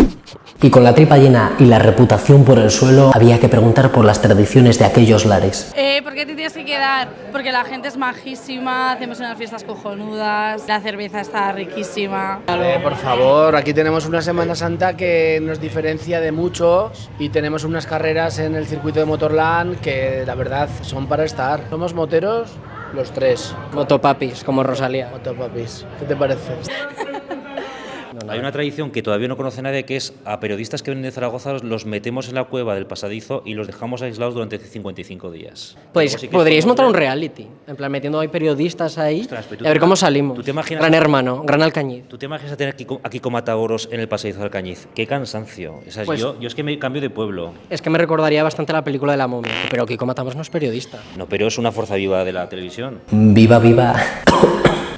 Y 0.59 0.71
con 0.71 0.83
la 0.83 0.95
tripa 0.95 1.17
llena 1.17 1.55
y 1.59 1.65
la 1.65 1.77
reputación 1.77 2.43
por 2.43 2.57
el 2.57 2.71
suelo, 2.71 3.11
había 3.13 3.39
que 3.39 3.47
preguntar 3.47 3.91
por 3.91 4.03
las 4.05 4.21
tradiciones 4.23 4.79
de 4.79 4.85
aquellos 4.85 5.25
lares. 5.25 5.71
Eh, 5.75 6.01
¿Por 6.01 6.15
qué 6.15 6.25
te 6.25 6.33
tienes 6.33 6.53
que 6.53 6.65
quedar? 6.65 7.09
Porque 7.31 7.51
la 7.51 7.63
gente 7.63 7.87
es 7.87 7.95
majísima, 7.95 8.93
hacemos 8.93 9.19
unas 9.19 9.37
fiestas 9.37 9.63
cojonudas, 9.63 10.67
la 10.67 10.79
cerveza 10.79 11.21
está 11.21 11.51
riquísima. 11.51 12.39
Eh, 12.47 12.79
por 12.81 12.95
favor, 12.95 13.55
aquí 13.55 13.71
tenemos 13.71 14.07
una 14.07 14.19
Semana 14.23 14.55
Santa 14.55 14.97
que 14.97 15.39
nos 15.43 15.61
diferencia 15.61 16.19
de 16.21 16.31
muchos 16.31 17.11
y 17.19 17.29
tenemos 17.29 17.63
unas 17.63 17.85
carreras 17.85 18.39
en 18.39 18.55
el 18.55 18.65
circuito 18.65 18.99
de 18.99 19.05
Motorland 19.05 19.79
que 19.79 20.23
la 20.25 20.33
verdad 20.33 20.69
son 20.81 21.05
para 21.05 21.23
estar. 21.23 21.61
Somos 21.69 21.93
moteros 21.93 22.49
los 22.95 23.11
tres. 23.11 23.53
Motopapis, 23.73 24.43
como 24.43 24.63
Rosalía. 24.63 25.09
Motopapis. 25.11 25.85
¿Qué 25.99 26.05
te 26.05 26.15
parece? 26.15 26.53
Hay 28.27 28.39
una 28.39 28.51
tradición 28.51 28.91
que 28.91 29.01
todavía 29.01 29.27
no 29.27 29.37
conoce 29.37 29.61
nadie 29.61 29.83
que 29.85 29.95
es 29.95 30.13
a 30.25 30.39
periodistas 30.39 30.81
que 30.83 30.91
vienen 30.91 31.03
de 31.03 31.11
Zaragoza 31.11 31.53
los 31.63 31.85
metemos 31.85 32.27
en 32.29 32.35
la 32.35 32.45
cueva 32.45 32.75
del 32.75 32.85
pasadizo 32.87 33.41
y 33.45 33.53
los 33.53 33.67
dejamos 33.67 34.01
aislados 34.01 34.33
durante 34.33 34.57
55 34.57 35.31
días. 35.31 35.77
Pues 35.93 36.13
sí 36.13 36.27
podríais 36.27 36.65
montar 36.65 36.85
un 36.85 36.93
reality, 36.93 37.47
en 37.67 37.75
plan 37.75 37.91
metiendo 37.91 38.19
ahí 38.19 38.27
periodistas 38.27 38.97
ahí 38.97 39.21
Ostras, 39.21 39.47
y 39.59 39.65
a 39.65 39.69
ver 39.69 39.79
cómo 39.79 39.95
salimos. 39.95 40.35
tú 40.37 40.43
te 40.43 40.51
imaginas- 40.51 40.81
Gran 40.81 40.93
hermano, 40.93 41.43
gran 41.45 41.61
alcañiz. 41.61 42.07
¿Tú 42.07 42.17
te 42.17 42.25
imaginas 42.25 42.53
a 42.53 42.57
tener 42.57 42.73
aquí, 42.73 42.85
aquí 43.03 43.19
con 43.19 43.33
mataboros 43.33 43.89
en 43.91 43.99
el 43.99 44.07
pasadizo 44.07 44.39
del 44.41 44.49
Cañiz? 44.49 44.87
¡Qué 44.95 45.05
cansancio! 45.07 45.79
O 45.87 45.91
sea, 45.91 46.05
Pues- 46.05 46.19
yo, 46.19 46.39
yo 46.39 46.47
es 46.47 46.55
que 46.55 46.63
me 46.63 46.77
cambio 46.79 47.01
de 47.01 47.09
pueblo. 47.09 47.53
Es 47.69 47.81
que 47.81 47.89
me 47.89 47.97
recordaría 47.97 48.43
bastante 48.43 48.73
la 48.73 48.83
película 48.83 49.13
de 49.13 49.17
la 49.17 49.27
momia, 49.27 49.51
pero 49.69 49.85
Kiko 49.85 50.05
Matamos 50.05 50.35
no 50.35 50.41
es 50.41 50.49
periodista. 50.49 50.99
No, 51.17 51.27
pero 51.27 51.47
es 51.47 51.57
una 51.57 51.71
fuerza 51.71 51.95
viva 51.95 52.23
de 52.23 52.33
la 52.33 52.49
televisión. 52.49 52.99
Viva, 53.11 53.59
viva. 53.59 53.95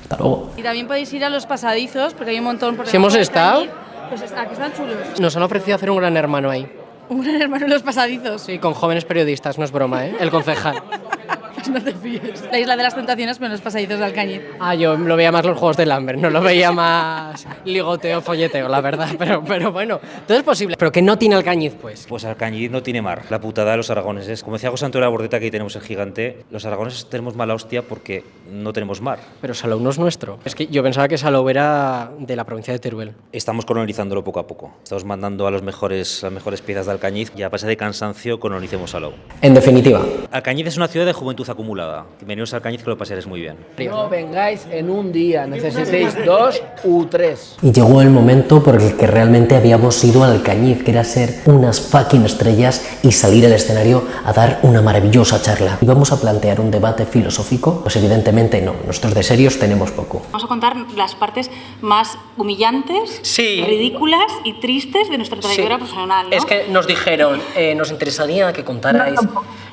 Hasta 0.09 0.23
luego. 0.23 0.49
Y 0.57 0.63
también 0.63 0.87
podéis 0.87 1.13
ir 1.13 1.23
a 1.23 1.29
los 1.29 1.45
pasadizos, 1.45 2.15
porque 2.15 2.31
hay 2.31 2.39
un 2.39 2.45
montón 2.45 2.75
por 2.75 2.87
Si 2.87 2.95
hemos 2.95 3.13
estado. 3.13 3.67
Pues 4.09 4.21
está, 4.23 4.47
que 4.47 4.53
están 4.53 4.73
chulos. 4.73 5.19
Nos 5.19 5.37
han 5.37 5.43
ofrecido 5.43 5.75
hacer 5.75 5.91
un 5.91 5.97
gran 5.97 6.17
hermano 6.17 6.49
ahí. 6.49 6.67
Un 7.09 7.21
gran 7.21 7.39
hermano 7.39 7.65
en 7.65 7.71
los 7.71 7.83
pasadizos. 7.83 8.41
Sí, 8.41 8.57
con 8.57 8.73
jóvenes 8.73 9.05
periodistas, 9.05 9.59
no 9.59 9.65
es 9.65 9.71
broma, 9.71 10.07
¿eh? 10.07 10.15
El 10.19 10.31
concejal. 10.31 10.81
No 11.69 11.81
te 11.81 11.93
fíes. 11.93 12.43
La 12.51 12.59
isla 12.59 12.75
de 12.75 12.83
las 12.83 12.95
tentaciones, 12.95 13.37
pero 13.37 13.47
en 13.47 13.51
los 13.53 13.61
pasadizos 13.61 13.99
de 13.99 14.05
Alcañiz. 14.05 14.41
Ah, 14.59 14.75
yo 14.75 14.97
lo 14.97 15.15
veía 15.15 15.31
más 15.31 15.45
los 15.45 15.57
juegos 15.57 15.77
de 15.77 15.85
Lambert, 15.85 16.19
no 16.19 16.29
lo 16.29 16.41
veía 16.41 16.71
más 16.71 17.45
ligoteo, 17.65 18.21
folleteo, 18.21 18.67
la 18.67 18.81
verdad. 18.81 19.09
Pero, 19.17 19.43
pero 19.43 19.71
bueno, 19.71 19.99
todo 20.25 20.37
es 20.37 20.43
posible. 20.43 20.75
Pero 20.77 20.91
que 20.91 21.01
no 21.01 21.17
tiene 21.17 21.35
alcañiz, 21.35 21.75
pues. 21.79 22.05
Pues 22.07 22.23
Alcañiz 22.25 22.71
no 22.71 22.81
tiene 22.81 23.01
mar. 23.01 23.23
La 23.29 23.39
putada 23.39 23.71
de 23.71 23.77
los 23.77 23.89
aragoneses. 23.89 24.43
Como 24.43 24.55
decía 24.55 24.71
José 24.71 24.85
Antonio 24.85 25.05
la 25.05 25.09
Bordeta, 25.09 25.39
que 25.39 25.45
ahí 25.45 25.51
tenemos 25.51 25.75
el 25.75 25.81
gigante, 25.81 26.45
los 26.49 26.65
aragoneses 26.65 27.09
tenemos 27.09 27.35
mala 27.35 27.53
hostia 27.53 27.81
porque 27.81 28.23
no 28.49 28.73
tenemos 28.73 29.01
mar. 29.01 29.19
Pero 29.41 29.53
Salou 29.53 29.79
no 29.79 29.89
es 29.89 29.99
nuestro. 29.99 30.39
Es 30.45 30.55
que 30.55 30.67
yo 30.67 30.81
pensaba 30.83 31.07
que 31.07 31.17
Salou 31.17 31.49
era 31.49 32.11
de 32.17 32.35
la 32.35 32.45
provincia 32.45 32.73
de 32.73 32.79
Teruel. 32.79 33.13
Estamos 33.31 33.65
colonizándolo 33.65 34.23
poco 34.23 34.39
a 34.39 34.47
poco. 34.47 34.71
Estamos 34.83 35.05
mandando 35.05 35.47
a 35.47 35.51
los 35.51 35.61
mejores, 35.61 36.23
las 36.23 36.31
mejores 36.31 36.61
piezas 36.61 36.85
de 36.85 36.93
Alcañiz 36.93 37.31
y 37.35 37.43
a 37.43 37.49
base 37.49 37.67
de 37.67 37.77
cansancio 37.77 38.39
colonicemos 38.39 38.91
Salou. 38.91 39.13
En 39.41 39.53
definitiva, 39.53 40.01
Alcañiz 40.31 40.67
es 40.67 40.77
una 40.77 40.87
ciudad 40.87 41.05
de 41.05 41.13
juventud 41.13 41.48
acumulada. 41.49 42.05
Veniros 42.21 42.53
a 42.53 42.57
Alcañiz 42.57 42.83
que 42.83 42.89
lo 42.89 42.97
pasaréis 42.97 43.27
muy 43.27 43.41
bien. 43.41 43.57
No 43.89 44.07
vengáis 44.09 44.65
en 44.71 44.89
un 44.89 45.11
día, 45.11 45.45
necesitéis 45.47 46.15
dos 46.25 46.61
u 46.83 47.05
tres. 47.05 47.57
y 47.61 47.71
llegó 47.71 48.01
el 48.01 48.09
momento 48.09 48.63
por 48.63 48.75
el 48.81 48.95
que 48.95 49.07
realmente 49.07 49.55
habíamos 49.55 50.03
ido 50.03 50.23
al 50.23 50.41
Cañiz, 50.43 50.83
que 50.83 50.91
era 50.91 51.03
ser 51.03 51.41
unas 51.45 51.81
fucking 51.81 52.25
estrellas 52.25 52.85
y 53.03 53.11
salir 53.11 53.45
al 53.45 53.53
escenario 53.53 54.03
a 54.25 54.33
dar 54.33 54.59
una 54.63 54.81
maravillosa 54.81 55.41
charla. 55.41 55.77
¿Íbamos 55.81 56.11
a 56.11 56.19
plantear 56.21 56.59
un 56.61 56.71
debate 56.71 57.05
filosófico? 57.05 57.81
Pues 57.81 57.95
evidentemente 57.95 58.61
no, 58.61 58.73
nosotros 58.85 59.13
de 59.13 59.23
serios 59.23 59.59
tenemos 59.59 59.91
poco. 59.91 60.21
Vamos 60.31 60.43
a 60.43 60.47
contar 60.47 60.75
las 60.95 61.15
partes 61.15 61.49
más 61.81 62.17
humillantes, 62.37 63.19
Sí. 63.23 63.63
ridículas 63.65 64.31
y 64.43 64.53
tristes 64.59 65.09
de 65.09 65.17
nuestra 65.17 65.39
trayectoria 65.39 65.77
profesional. 65.77 66.29
¿no? 66.29 66.35
Es 66.35 66.45
que 66.45 66.67
nos 66.69 66.87
dijeron, 66.87 67.41
eh, 67.55 67.75
nos 67.75 67.91
interesaría 67.91 68.51
que 68.53 68.63
contarais 68.63 69.19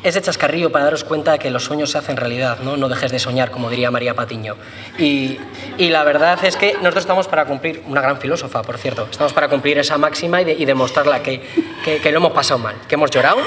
ese 0.08 0.20
chascarrillo 0.22 0.70
para 0.70 0.84
daros 0.84 1.04
cuenta 1.04 1.32
de 1.32 1.38
que 1.38 1.50
los 1.50 1.64
sueños 1.64 1.90
se 1.90 1.98
hacen 1.98 2.16
realidad, 2.16 2.58
¿no? 2.62 2.76
No 2.76 2.88
dejes 2.88 3.10
de 3.12 3.18
soñar, 3.18 3.50
como 3.50 3.68
diría 3.70 3.90
María 3.90 4.14
Patiño. 4.14 4.54
Y, 4.98 5.38
la 5.78 6.04
verdad 6.04 6.38
es 6.44 6.56
que 6.56 6.75
nosotros 6.75 7.04
estamos 7.04 7.26
para 7.28 7.44
cumplir, 7.44 7.82
una 7.88 8.00
gran 8.00 8.18
filósofa, 8.18 8.62
por 8.62 8.78
cierto, 8.78 9.08
estamos 9.10 9.32
para 9.32 9.48
cumplir 9.48 9.78
esa 9.78 9.98
máxima 9.98 10.40
y, 10.42 10.44
de- 10.44 10.66
demostrarla 10.66 11.22
que, 11.22 11.40
que, 11.84 12.10
lo 12.12 12.18
hemos 12.18 12.32
pasado 12.32 12.58
mal, 12.58 12.75
que 12.88 12.94
hemos 12.96 13.10
llorado 13.10 13.38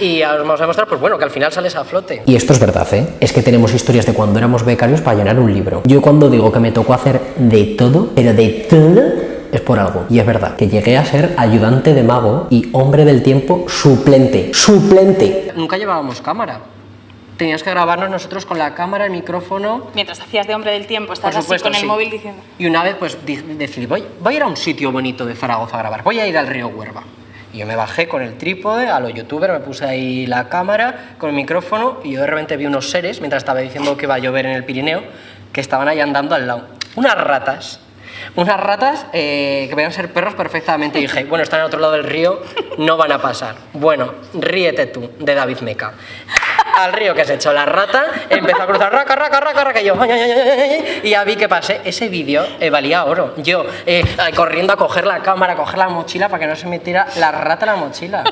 y 0.00 0.22
os 0.22 0.38
vamos 0.38 0.60
a 0.60 0.64
demostrar, 0.64 0.88
pues 0.88 1.00
bueno, 1.00 1.18
que 1.18 1.24
al 1.24 1.30
final 1.30 1.52
sales 1.52 1.74
a 1.76 1.84
flote. 1.84 2.22
Y 2.26 2.36
esto 2.36 2.52
es 2.52 2.58
verdad, 2.58 2.86
¿eh? 2.94 3.06
Es 3.20 3.32
que 3.32 3.42
tenemos 3.42 3.72
historias 3.74 4.06
de 4.06 4.12
cuando 4.14 4.38
éramos 4.38 4.64
becarios 4.64 5.00
para 5.00 5.16
llenar 5.18 5.38
un 5.38 5.52
libro. 5.52 5.82
Yo 5.84 6.00
cuando 6.02 6.28
digo 6.30 6.52
que 6.52 6.60
me 6.60 6.72
tocó 6.72 6.94
hacer 6.94 7.20
de 7.36 7.64
todo, 7.76 8.10
pero 8.14 8.32
de 8.32 8.48
todo, 8.68 9.37
es 9.52 9.60
por 9.60 9.78
algo. 9.78 10.06
Y 10.08 10.18
es 10.18 10.26
verdad, 10.26 10.56
que 10.56 10.68
llegué 10.68 10.96
a 10.96 11.04
ser 11.04 11.34
ayudante 11.36 11.94
de 11.94 12.02
mago 12.02 12.46
y 12.50 12.68
hombre 12.72 13.04
del 13.04 13.22
tiempo 13.22 13.64
suplente. 13.68 14.50
¡Suplente! 14.54 15.52
Nunca 15.56 15.76
llevábamos 15.76 16.20
cámara. 16.20 16.60
Teníamos 17.36 17.62
que 17.62 17.70
grabarnos 17.70 18.10
nosotros 18.10 18.44
con 18.44 18.58
la 18.58 18.74
cámara, 18.74 19.04
el 19.04 19.12
micrófono, 19.12 19.86
Mientras 19.94 20.20
hacías 20.20 20.48
de 20.48 20.56
hombre 20.56 20.72
del 20.72 20.88
tiempo, 20.88 21.12
así 21.12 21.22
supuesto, 21.22 21.68
con 21.68 21.74
el 21.76 21.80
sí. 21.82 21.86
móvil 21.86 22.10
diciendo... 22.10 22.42
Y 22.58 22.66
una 22.66 22.82
vez 22.82 22.96
pues 22.98 23.16
decidí, 23.24 23.86
voy, 23.86 24.04
voy 24.20 24.34
a 24.34 24.36
ir 24.38 24.42
a 24.42 24.46
un 24.48 24.56
sitio 24.56 24.90
bonito 24.90 25.24
de 25.24 25.36
Zaragoza 25.36 25.76
a 25.76 25.78
grabar, 25.78 26.02
voy 26.02 26.18
a 26.18 26.26
ir 26.26 26.36
al 26.36 26.48
río 26.48 26.66
Huerva. 26.66 27.04
Y 27.52 27.58
yo 27.58 27.66
me 27.66 27.76
bajé 27.76 28.08
con 28.08 28.22
el 28.22 28.36
trípode, 28.36 28.88
a 28.88 28.98
los 28.98 29.14
youtubers, 29.14 29.52
me 29.52 29.60
puse 29.60 29.84
ahí 29.84 30.26
la 30.26 30.48
cámara 30.48 31.14
con 31.18 31.30
el 31.30 31.36
micrófono 31.36 32.00
y 32.02 32.12
yo 32.12 32.22
de 32.22 32.26
repente 32.26 32.56
vi 32.56 32.66
unos 32.66 32.90
seres, 32.90 33.20
mientras 33.20 33.42
estaba 33.42 33.60
diciendo 33.60 33.96
que 33.96 34.06
iba 34.06 34.16
a 34.16 34.18
llover 34.18 34.44
en 34.46 34.52
el 34.52 34.64
Pirineo, 34.64 35.04
que 35.52 35.60
estaban 35.60 35.86
ahí 35.86 36.00
andando 36.00 36.34
al 36.34 36.46
lado. 36.46 36.66
Unas 36.96 37.14
ratas. 37.14 37.80
Unas 38.36 38.60
ratas 38.60 39.06
eh, 39.12 39.66
que 39.68 39.74
podían 39.74 39.92
ser 39.92 40.12
perros 40.12 40.34
perfectamente. 40.34 40.98
Y 40.98 41.02
dije, 41.02 41.24
bueno, 41.28 41.42
están 41.42 41.60
al 41.60 41.66
otro 41.66 41.80
lado 41.80 41.92
del 41.94 42.04
río, 42.04 42.40
no 42.78 42.96
van 42.96 43.12
a 43.12 43.18
pasar. 43.18 43.56
Bueno, 43.72 44.14
ríete 44.34 44.86
tú, 44.86 45.10
de 45.18 45.34
David 45.34 45.58
Meca. 45.60 45.94
Al 46.76 46.92
río 46.92 47.12
que 47.14 47.24
se 47.24 47.34
echó 47.34 47.52
la 47.52 47.66
rata, 47.66 48.06
empezó 48.30 48.62
a 48.62 48.66
cruzar, 48.66 48.92
raca, 48.92 49.16
raca, 49.16 49.40
raca, 49.40 49.64
raca, 49.64 49.82
y 49.82 49.86
yo, 49.86 50.00
ay, 50.00 50.10
ay, 50.12 50.30
ay, 50.30 51.00
y 51.02 51.10
ya 51.10 51.24
vi 51.24 51.34
que 51.34 51.48
pasé. 51.48 51.80
Ese 51.84 52.08
vídeo 52.08 52.44
eh, 52.60 52.70
valía 52.70 53.04
oro. 53.04 53.34
Yo 53.38 53.64
eh, 53.84 54.04
eh, 54.04 54.34
corriendo 54.36 54.72
a 54.72 54.76
coger 54.76 55.04
la 55.04 55.18
cámara, 55.18 55.54
a 55.54 55.56
coger 55.56 55.78
la 55.78 55.88
mochila 55.88 56.28
para 56.28 56.40
que 56.40 56.46
no 56.46 56.54
se 56.54 56.68
me 56.68 56.78
tira 56.78 57.08
la 57.18 57.32
rata 57.32 57.66
en 57.66 57.72
la 57.72 57.76
mochila. 57.78 58.24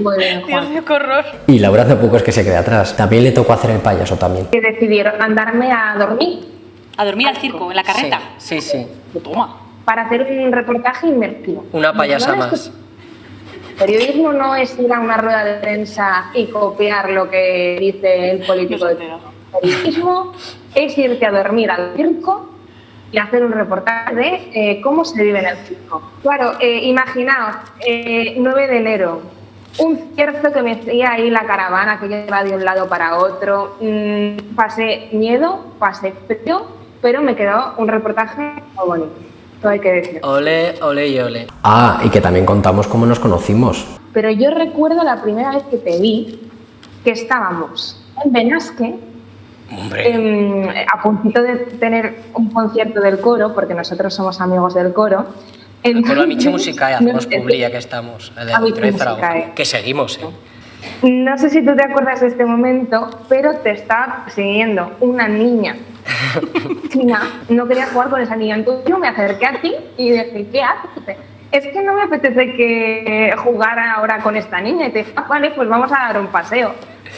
Muy 0.00 0.18
bien, 0.18 0.44
Dios 0.44 0.68
mío, 0.68 0.84
qué 0.84 0.92
horror. 0.92 1.24
Y 1.46 1.58
Laura 1.60 1.82
hace 1.82 1.94
poco 1.94 2.16
es 2.16 2.24
que 2.24 2.32
se 2.32 2.42
quede 2.42 2.56
atrás. 2.56 2.96
También 2.96 3.22
le 3.22 3.30
tocó 3.30 3.52
hacer 3.52 3.70
el 3.70 3.80
payaso 3.80 4.16
también. 4.16 4.48
Y 4.50 4.58
decidieron 4.58 5.18
mandarme 5.18 5.70
a 5.70 5.94
dormir 5.96 6.40
A 6.96 7.04
dormir 7.04 7.28
al 7.28 7.36
circo, 7.36 7.70
en 7.70 7.76
la 7.76 7.84
carreta. 7.84 8.20
Sí, 8.38 8.60
sí, 8.60 8.70
sí. 8.72 8.86
Toma. 9.20 9.56
para 9.84 10.02
hacer 10.02 10.22
un 10.22 10.52
reportaje 10.52 11.08
inmersivo. 11.08 11.64
Una 11.72 11.92
payasa 11.92 12.36
más. 12.36 12.72
Periodismo 13.78 14.32
no 14.32 14.54
es 14.54 14.78
ir 14.78 14.92
a 14.92 15.00
una 15.00 15.16
rueda 15.16 15.44
de 15.44 15.54
prensa 15.60 16.30
y 16.34 16.46
copiar 16.46 17.10
lo 17.10 17.28
que 17.28 17.78
dice 17.80 18.30
el 18.30 18.46
político. 18.46 18.86
De. 18.86 18.96
Periodismo 19.60 20.32
es 20.74 20.96
irte 20.96 21.26
a 21.26 21.32
dormir 21.32 21.70
al 21.70 21.94
circo 21.96 22.50
y 23.10 23.18
hacer 23.18 23.44
un 23.44 23.52
reportaje 23.52 24.14
de 24.14 24.50
eh, 24.54 24.80
cómo 24.80 25.04
se 25.04 25.22
vive 25.22 25.40
en 25.40 25.46
el 25.46 25.56
circo. 25.58 26.02
Claro, 26.22 26.52
eh, 26.60 26.80
imaginaos, 26.84 27.56
eh, 27.86 28.34
9 28.38 28.68
de 28.68 28.76
enero, 28.78 29.22
un 29.78 30.12
cierzo 30.14 30.52
que 30.52 30.62
me 30.62 30.72
hacía 30.72 31.12
ahí 31.12 31.30
la 31.30 31.44
caravana 31.44 32.00
que 32.00 32.08
lleva 32.08 32.42
de 32.42 32.54
un 32.54 32.64
lado 32.64 32.88
para 32.88 33.18
otro. 33.18 33.76
Mm, 33.80 34.54
pasé 34.54 35.08
miedo, 35.12 35.74
pasé 35.78 36.12
frío, 36.26 36.66
pero 37.02 37.20
me 37.20 37.36
quedó 37.36 37.74
un 37.76 37.88
reportaje 37.88 38.54
muy 38.76 38.86
bonito. 38.86 39.10
Todo 39.60 39.72
hay 39.72 39.80
que 39.80 39.92
decir. 39.92 40.20
Ole, 40.24 40.74
ole 40.80 41.08
y 41.08 41.18
ole. 41.20 41.46
Ah, 41.62 42.00
y 42.04 42.08
que 42.08 42.20
también 42.20 42.46
contamos 42.46 42.86
cómo 42.88 43.04
nos 43.06 43.20
conocimos. 43.20 43.86
Pero 44.12 44.30
yo 44.30 44.50
recuerdo 44.50 45.02
la 45.04 45.20
primera 45.22 45.50
vez 45.52 45.62
que 45.64 45.76
te 45.76 46.00
vi, 46.00 46.40
que 47.04 47.10
estábamos 47.12 48.02
en 48.24 48.32
Benasque, 48.32 48.94
Hombre, 49.70 50.10
em, 50.12 50.68
a 50.68 51.00
puntito 51.02 51.42
de 51.42 51.56
tener 51.56 52.16
un 52.34 52.50
concierto 52.50 53.00
del 53.00 53.20
coro, 53.20 53.54
porque 53.54 53.72
nosotros 53.74 54.12
somos 54.14 54.40
amigos 54.40 54.74
del 54.74 54.92
coro. 54.92 55.26
con 55.82 56.18
la 56.18 56.26
Michi 56.26 56.46
Entonces, 56.46 56.52
Musicae 56.52 56.92
no 56.92 56.96
hacemos 56.98 57.24
sé- 57.24 57.38
publi, 57.38 57.58
ya 57.58 57.70
que 57.70 57.78
estamos. 57.78 58.32
el 58.38 58.46
de 58.46 58.52
Zaragoza, 58.52 59.28
Musicae. 59.28 59.52
Que 59.54 59.64
seguimos, 59.64 60.18
¿eh? 60.18 60.26
No 61.08 61.38
sé 61.38 61.48
si 61.50 61.64
tú 61.64 61.74
te 61.76 61.84
acuerdas 61.84 62.20
de 62.20 62.26
este 62.28 62.44
momento, 62.44 63.08
pero 63.28 63.54
te 63.58 63.70
estaba 63.70 64.26
siguiendo 64.28 64.90
una 65.00 65.28
niña 65.28 65.76
china. 66.90 67.22
No 67.48 67.66
quería 67.66 67.86
jugar 67.88 68.10
con 68.10 68.20
esa 68.20 68.36
niña. 68.36 68.56
Entonces 68.56 68.84
yo 68.88 68.98
me 68.98 69.08
acerqué 69.08 69.46
a 69.46 69.60
ti 69.60 69.74
y 69.96 70.10
dije, 70.10 70.48
¿qué 70.50 70.62
haces? 70.62 71.16
Es 71.52 71.66
que 71.66 71.82
no 71.82 71.94
me 71.94 72.02
apetece 72.02 72.54
que 72.54 73.34
jugar 73.36 73.78
ahora 73.78 74.18
con 74.20 74.36
esta 74.36 74.60
niña. 74.60 74.86
Y 74.86 74.90
te 74.90 74.98
dije, 75.00 75.12
"Ah, 75.16 75.26
vale, 75.28 75.50
pues 75.50 75.68
vamos 75.68 75.92
a 75.92 76.06
dar 76.06 76.18
un 76.18 76.28
paseo. 76.28 76.74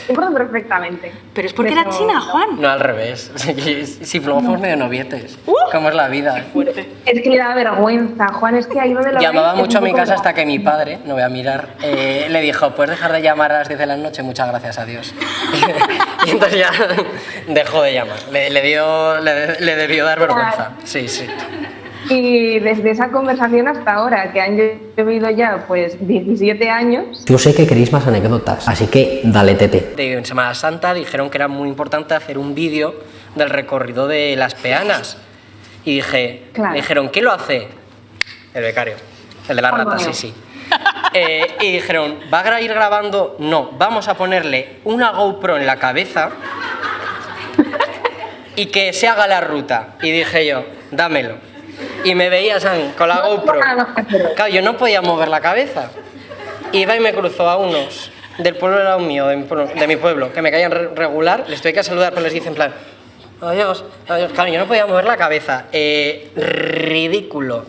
Me 0.09 0.13
acuerdo 0.15 0.35
perfectamente. 0.35 1.13
Pero 1.33 1.47
es 1.47 1.55
porque 1.55 1.73
De 1.73 1.81
era 1.81 1.89
china. 1.89 2.21
Juan. 2.21 2.61
No, 2.61 2.69
al 2.69 2.81
revés. 2.81 3.31
Si 4.03 4.19
fuimos 4.19 4.59
medio 4.61 4.77
novietes. 4.77 5.39
¿Cómo 5.71 5.89
es 5.89 5.95
la 5.95 6.09
vida? 6.09 6.45
Fuerte. 6.53 6.89
Es 7.07 7.23
que 7.23 7.31
le 7.31 7.39
da 7.39 7.55
vergüenza, 7.55 8.27
Juan, 8.33 8.57
es 8.57 8.67
que 8.67 8.81
ahí 8.81 8.93
lo 8.93 9.05
de 9.05 9.13
la 9.13 9.21
Llamaba 9.21 9.55
mucho 9.55 9.79
a 9.79 9.81
mi 9.81 9.93
casa 9.93 10.15
como- 10.15 10.17
hasta 10.17 10.35
que 10.35 10.45
mi 10.47 10.59
padre, 10.59 10.99
no 11.05 11.15
voy 11.15 11.23
a 11.23 11.29
mirar, 11.29 11.69
eh, 11.83 12.27
le 12.29 12.41
dijo, 12.41 12.73
puedes 12.75 12.91
dejar 12.91 13.13
de 13.13 13.23
llamar 13.23 13.53
a 13.53 13.59
las 13.61 13.69
10 13.69 13.79
de 13.79 13.87
la 13.87 13.97
noche, 13.97 14.23
muchas 14.25 14.49
gracias 14.49 14.79
a 14.79 14.85
Dios. 14.85 15.15
y 16.27 16.31
entonces 16.31 16.59
ya 16.59 16.71
dejó 17.47 17.83
de 17.83 17.95
llamar. 17.95 18.17
Le, 18.33 18.51
le 18.51 18.63
dio, 18.63 19.21
le, 19.21 19.61
le 19.61 19.77
debió 19.77 20.05
dar 20.05 20.19
vergüenza. 20.19 20.73
Sí, 20.83 21.07
sí. 21.09 21.27
Y 22.11 22.59
desde 22.59 22.91
esa 22.91 23.09
conversación 23.09 23.67
hasta 23.69 23.95
ahora, 23.95 24.33
que 24.33 24.41
han 24.41 24.59
llovido 24.97 25.31
ya 25.31 25.65
pues 25.67 25.97
17 26.07 26.69
años, 26.71 27.25
Yo 27.27 27.39
sé 27.39 27.55
que 27.55 27.67
queréis 27.67 27.93
más 27.93 28.07
anécdotas, 28.07 28.69
así 28.69 28.87
que 28.89 29.21
dale 29.25 29.55
tete. 29.55 29.93
De- 29.97 30.13
En 30.15 30.25
Semana 30.25 30.55
Santa 30.55 30.93
dijeron 30.95 31.31
que 31.31 31.39
era 31.39 31.49
muy 31.49 31.69
importante 31.69 32.15
hacer 32.15 32.37
un 32.39 32.55
vídeo 32.55 32.95
del 33.35 33.51
recorrido 33.51 34.07
de 34.07 34.37
las 34.37 34.55
peanas. 34.55 35.17
Y 35.85 35.97
dije, 35.97 36.45
Claro. 36.53 36.71
me 36.73 36.77
dijeron, 36.77 37.09
¿quién 37.09 37.25
lo 37.27 37.33
hace? 37.33 37.69
El 38.55 38.63
becario, 38.63 38.95
el 39.49 39.57
de 39.57 39.63
la 39.63 39.71
rata, 39.71 39.99
sí, 39.99 40.13
sí. 40.13 40.35
Eh, 41.13 41.47
y 41.61 41.73
dijeron, 41.73 42.17
¿va 42.33 42.41
a 42.41 42.61
ir 42.61 42.73
grabando? 42.73 43.37
No, 43.39 43.71
vamos 43.79 44.09
a 44.09 44.15
ponerle 44.15 44.77
una 44.85 45.11
GoPro 45.13 45.57
en 45.57 45.67
la 45.67 45.77
cabeza 45.77 46.31
y 48.57 48.67
que 48.67 48.93
se 48.93 49.09
haga 49.09 49.27
la 49.27 49.41
ruta. 49.41 49.97
Y 50.03 50.11
dije 50.11 50.47
yo, 50.47 50.65
dámelo. 50.91 51.37
Y 52.05 52.15
me 52.15 52.29
veías 52.29 52.65
a 52.65 52.75
mí 52.75 52.93
con 52.97 53.09
la 53.09 53.21
GoPro. 53.21 53.61
Claro, 54.37 54.51
yo 54.53 54.63
no 54.63 54.77
podía 54.77 55.01
mover 55.03 55.29
la 55.29 55.41
cabeza. 55.41 55.91
Iba 56.73 56.97
y 56.97 57.01
me 57.01 57.13
cruzó 57.15 57.49
a 57.49 57.57
unos 57.57 58.11
del 58.39 58.57
pueblo 58.57 58.79
al 58.79 58.85
lado 58.85 58.99
mío, 58.99 59.27
de 59.29 59.37
mi 59.37 59.45
pueblo, 59.45 59.67
de 59.75 59.87
mi 59.87 59.97
pueblo, 59.97 60.33
que 60.33 60.43
me 60.43 60.51
caían 60.51 60.71
re- 60.73 60.89
regular, 60.95 61.45
les 61.49 61.61
tuve 61.63 61.73
que 61.73 61.83
saludar, 61.85 62.11
pero 62.13 62.23
les 62.25 62.33
dice 62.33 62.49
en 62.49 62.55
plan, 62.57 62.75
adiós, 63.41 63.85
adiós. 64.09 64.33
Claro, 64.33 64.51
yo 64.53 64.59
no 64.59 64.67
podía 64.67 64.87
mover 64.87 65.05
la 65.05 65.17
cabeza. 65.17 65.67
Eh, 65.73 66.31
ridículo. 66.35 67.65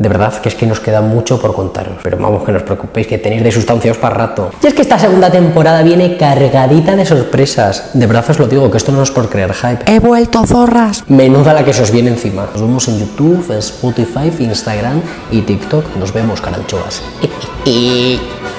De 0.00 0.08
verdad 0.08 0.32
que 0.40 0.48
es 0.48 0.54
que 0.54 0.66
nos 0.66 0.80
queda 0.80 1.02
mucho 1.02 1.38
por 1.38 1.54
contaros, 1.54 1.98
pero 2.02 2.16
vamos 2.16 2.42
que 2.42 2.52
no 2.52 2.56
os 2.56 2.64
preocupéis 2.64 3.06
que 3.06 3.18
tenéis 3.18 3.44
de 3.44 3.52
sustancias 3.52 3.98
para 3.98 4.14
rato. 4.14 4.48
Y 4.62 4.66
es 4.66 4.72
que 4.72 4.80
esta 4.80 4.98
segunda 4.98 5.30
temporada 5.30 5.82
viene 5.82 6.16
cargadita 6.16 6.96
de 6.96 7.04
sorpresas. 7.04 7.90
De 7.92 8.06
verdad 8.06 8.24
os 8.30 8.38
lo 8.38 8.48
digo, 8.48 8.70
que 8.70 8.78
esto 8.78 8.92
no 8.92 9.02
es 9.02 9.10
por 9.10 9.28
crear 9.28 9.52
hype. 9.52 9.84
He 9.84 9.98
vuelto 9.98 10.46
zorras. 10.46 11.04
Menuda 11.08 11.52
la 11.52 11.66
que 11.66 11.74
se 11.74 11.82
os 11.82 11.90
viene 11.90 12.08
encima. 12.08 12.48
Nos 12.50 12.62
vemos 12.62 12.88
en 12.88 12.98
YouTube, 12.98 13.44
en 13.50 13.58
Spotify, 13.58 14.32
Instagram 14.38 15.02
y 15.30 15.42
TikTok. 15.42 15.84
Nos 15.96 16.14
vemos, 16.14 16.40
caranchoas. 16.40 17.02